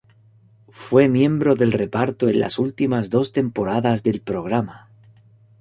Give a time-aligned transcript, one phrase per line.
[0.71, 4.89] Fue miembro del reparto en las últimas dos temporadas del programa.